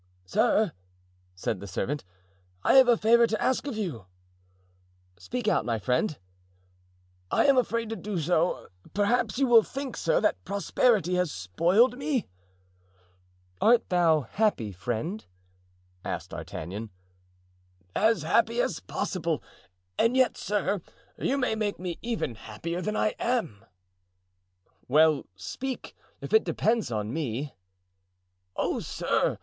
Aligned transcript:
"Sir," 0.25 0.71
said 1.35 1.59
the 1.59 1.67
servant, 1.67 2.03
"I 2.63 2.73
have 2.73 2.87
a 2.87 2.97
favour 2.97 3.27
to 3.27 3.39
ask 3.39 3.67
you." 3.67 4.07
"Speak 5.17 5.47
out, 5.47 5.63
my 5.63 5.77
friend." 5.77 6.17
"I 7.29 7.45
am 7.45 7.55
afraid 7.55 7.89
to 7.91 7.95
do 7.95 8.17
so. 8.19 8.69
Perhaps 8.95 9.37
you 9.37 9.45
will 9.45 9.61
think, 9.61 9.95
sir, 9.95 10.19
that 10.19 10.43
prosperity 10.43 11.13
has 11.17 11.31
spoiled 11.31 11.99
me?" 11.99 12.25
"Art 13.61 13.89
thou 13.89 14.21
happy, 14.21 14.71
friend?" 14.71 15.23
asked 16.03 16.31
D'Artagnan. 16.31 16.89
"As 17.95 18.23
happy 18.23 18.59
as 18.59 18.79
possible; 18.79 19.43
and 19.99 20.17
yet, 20.17 20.35
sir, 20.35 20.81
you 21.19 21.37
may 21.37 21.53
make 21.53 21.77
me 21.77 21.99
even 22.01 22.33
happier 22.33 22.81
than 22.81 22.95
I 22.95 23.09
am." 23.19 23.65
"Well, 24.87 25.27
speak, 25.35 25.95
if 26.21 26.33
it 26.33 26.43
depends 26.43 26.91
on 26.91 27.13
me." 27.13 27.53
"Oh, 28.55 28.79
sir! 28.79 29.37